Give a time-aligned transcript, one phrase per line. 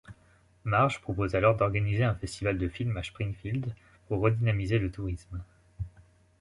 [0.63, 3.71] Marge propose alors d'organiser un festival de film à Springfield
[4.07, 5.43] pour redynamiser le tourisme.